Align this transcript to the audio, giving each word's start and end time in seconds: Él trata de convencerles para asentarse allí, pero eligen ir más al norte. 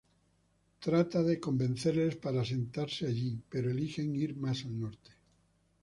Él 0.01 0.77
trata 0.79 1.21
de 1.21 1.39
convencerles 1.39 2.15
para 2.15 2.41
asentarse 2.41 3.05
allí, 3.05 3.39
pero 3.51 3.69
eligen 3.69 4.15
ir 4.15 4.35
más 4.35 4.65
al 4.65 4.79
norte. 4.79 5.11